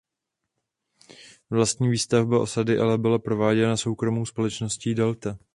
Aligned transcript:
Vlastní 1.49 1.89
výstavba 1.89 2.39
osady 2.41 2.79
ale 2.79 2.97
byla 2.97 3.19
prováděna 3.19 3.77
soukromou 3.77 4.25
společností 4.25 4.95
Delta. 4.95 5.37